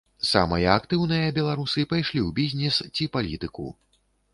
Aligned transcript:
Самыя 0.27 0.71
актыўныя 0.77 1.27
беларусы 1.37 1.87
пайшлі 1.95 2.19
ў 2.27 2.29
бізнес 2.43 2.75
ці 2.95 3.03
палітыку. 3.17 3.73